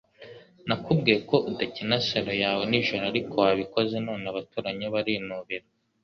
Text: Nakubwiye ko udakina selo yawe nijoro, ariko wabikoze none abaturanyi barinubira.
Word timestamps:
Nakubwiye 0.67 1.17
ko 1.29 1.35
udakina 1.49 1.95
selo 2.07 2.33
yawe 2.43 2.63
nijoro, 2.69 3.03
ariko 3.11 3.33
wabikoze 3.45 3.95
none 4.07 4.25
abaturanyi 4.31 4.85
barinubira. 4.93 5.65